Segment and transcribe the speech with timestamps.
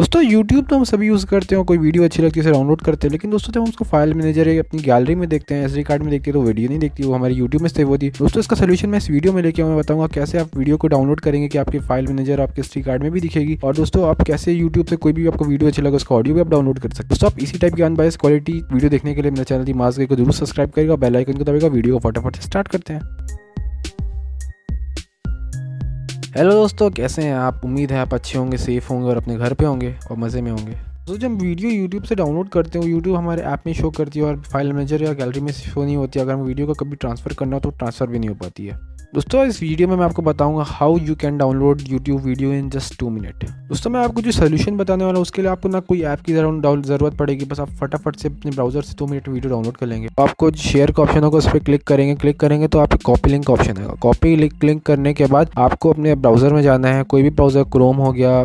[0.00, 2.82] दोस्तों यूट्यूब तो हम सभी यूज़ करते हैं कोई वीडियो अच्छी लगती है, उसे डाउनलोड
[2.82, 5.64] करते हैं, लेकिन दोस्तों, जब हम उसको फ़ाइल मैनेजर या अपनी गैलरी में देखते हैं
[5.64, 8.06] एस कार्ड में देखते हैं तो वीडियो नहीं देखती, वो हमारी यूट्यूब में सेव होती
[8.06, 10.88] है दोस्तों, इसका सोल्यूशन मैं इस वीडियो में लेके मैं बताऊँगा कैसे आप वीडियो को
[10.88, 14.22] डाउनलोड करेंगे, कि आपकी फ़ाइल मैनेजर आपके एस कार्ड में भी दिखेगी, और दोस्तों, आप
[14.22, 16.90] कैसे यूट्यूब से कोई भी आपको वीडियो अच्छा लगा, उसका ऑडियो भी आप डाउनलोड कर
[16.90, 19.72] सकते दोस्तों, आप इसी टाइप की अनबाइस क्वालिटी वीडियो देखने के लिए मेरे चैनल की
[19.74, 22.92] मास्क को ज़रूर सब्सक्राइब करेगा बेल आइकन को दबेगा वीडियो को फटाफट से स्टार्ट करते
[22.92, 23.19] हैं।
[26.30, 27.60] हेलो दोस्तों, कैसे हैं आप?
[27.64, 30.50] उम्मीद है आप अच्छे होंगे सेफ़ होंगे और अपने घर पे होंगे और मज़े में
[30.50, 30.72] होंगे।
[31.06, 34.24] तो जब वीडियो यूट्यूब से डाउनलोड करते हो यूट्यूब हमारे ऐप में शो करती है
[34.24, 37.34] और फ़ाइल मैनेजर या गैलरी में शो नहीं होती, अगर हम वीडियो को कभी ट्रांसफ़र
[37.34, 38.78] करना हो तो ट्रांसफ़र भी नहीं हो पाती है।
[39.14, 42.98] दोस्तों, इस वीडियो में मैं आपको बताऊँगा how you can download YouTube video in just
[42.98, 46.02] two minute दोस्तों, मैं आपको जो सोल्यूशन बताने वाला हूँ, उसके लिए आपको ना कोई
[46.02, 49.76] ऐप की ज़रूरत पड़ेगी। बस आप फटाफट से अपने ब्राउज़र से दो मिनट वीडियो डाउनलोड
[49.76, 52.78] कर लेंगे। तो आपको शेयर का ऑप्शन होगा, उस पर क्लिक करेंगे। क्लिक करेंगे तो
[52.78, 56.62] आप कॉपी लिंक ऑप्शन है कॉपी लिंक क्लिक करने के बाद आपको अपने ब्राउज़र में
[56.62, 58.44] जाना है। कोई भी ब्राउज़र क्रोम हो गया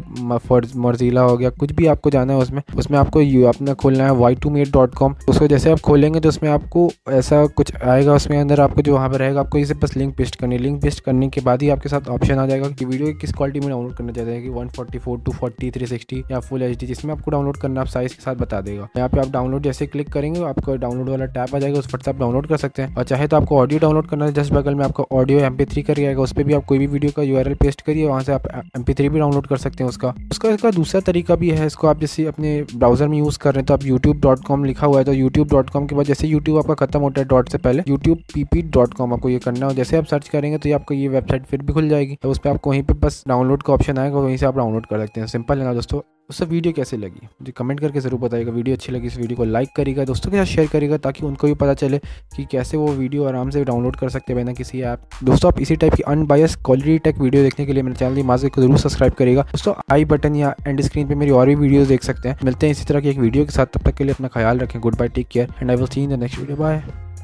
[0.78, 4.36] मर्जीला हो गया, कुछ भी आपको जाना है उसमें उसमें आपको अपना खोलना है Y
[4.38, 8.40] two mate dot com उसको जैसे आप खोलेंगे तो उसमें आपको ऐसा कुछ आएगा, उसमें
[8.40, 11.30] अंदर आपको जो वहाँ पर रहेगा, आपको इसे बस लिंक पेस्ट करनी लिंक पेस्ट करने
[11.30, 14.12] के बाद ही आपके साथ ऑप्शन आ जाएगा कि वीडियो किस क्वालिटी में डाउनलोड करना
[14.12, 17.14] चाहते हैं, कि one forty four two forty three sixty या फुल एच डी जिसमें
[17.14, 20.12] आपको डाउनलोड करना आप साइज़ के साथ बता देगा। यहाँ पे आप डाउनलोड जैसे क्लिक
[20.14, 23.04] करेंगे, आपको डाउनलोड वाला टैप आ जाएगा, उस पर आप डाउनलोड कर सकते हैं। और
[23.06, 25.84] चाहे तो आपको ऑडियो डाउनलोड करना है, जस्ट बगल में आपको ऑडियो एम पी थ्री
[25.84, 28.06] कर आएगा उस पर भी आप कोई भी वीडियो का यू आर एल पेस्ट करिए,
[28.06, 31.02] वहाँ से आप एम पी थ्री भी डाउनलोड कर सकते हैं उसका। उसका इसका दूसरा
[31.04, 33.86] तरीका भी है, इसको आप जैसे अपने ब्राउज़र में यूज़ कर रहे हैं तो आप
[33.86, 36.74] यूट्यूब डॉट कॉम लिखा हुआ है तो यूट्यूब डॉट कॉम के बाद जैसे यूट्यूब आपका
[36.86, 39.74] खत्म होता है डॉट से पहले YouTube P P dot com आपको ये करना हो।
[39.74, 42.40] जैसे आप सर्च करेंगे तो ये आपको ये वेबसाइट फिर भी खुल जाएगी। तो उस
[42.40, 45.22] पर आपको वहीं पे बस डाउनलोड का ऑप्शन आएगा, वहीं से आप डाउनलोड कर सकते
[45.22, 46.00] हैं। सिंपल है ना दोस्तों?
[46.30, 47.20] दोस्तों वीडियो कैसे लगी?
[47.24, 50.38] मुझे कमेंट करके ज़रूर बताइएगा। वीडियो अच्छी लगी इस वीडियो को लाइक करिएगा, दोस्तों के
[50.38, 51.98] साथ शेयर करिएगा ताकि उनको भी पता चले
[52.36, 55.60] कि कैसे वो वीडियो आराम से डाउनलोड कर सकते हैं बिना किसी ऐप दोस्तों, आप
[55.62, 58.78] इसी टाइप की अनबायस क्वालिटी टेक वीडियो देखने के लिए मेरे चैनल माज को ज़रूर
[58.78, 62.30] सब्सक्राइब करेगा दोस्तों आई बटन या एंड स्क्रीन पर मेरी और भी वीडियो देख सकते
[62.30, 64.28] हैं। मिलते हैं इसी तरह की एक वीडियो के साथ। तब तक के लिए अपना
[64.34, 66.84] ख्याल रखें। Good bye take care and I will see in the next video bye